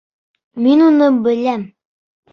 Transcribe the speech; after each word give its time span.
—Мин 0.67 0.81
уны 0.87 1.11
беләм. 1.29 1.67